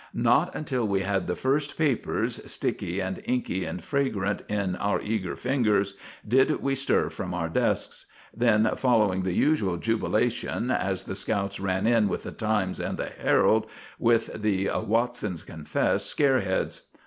[0.15, 5.35] Not until we had the first papers, sticky and inky and fragrant, in our eager
[5.35, 5.93] fingers,
[6.27, 8.07] did we stir from our desks.
[8.35, 13.05] Then followed the usual jubilation as the scouts ran in with the Times and the
[13.09, 13.67] Herald
[13.99, 16.81] with the "Watsons Confess" scareheads.